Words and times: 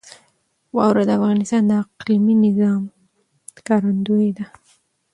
واوره 0.75 1.03
د 1.07 1.11
افغانستان 1.19 1.61
د 1.67 1.71
اقلیمي 1.91 2.35
نظام 2.45 2.81
ښکارندوی 3.57 4.29
ده. 4.37 4.45